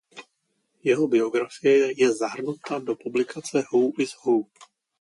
[0.83, 4.35] Jeho biografie je zahrnuta do publikace Who is who.